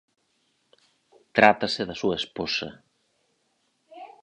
Trátase 1.37 1.81
da 1.89 1.99
súa 2.01 2.19
esposa. 2.21 2.69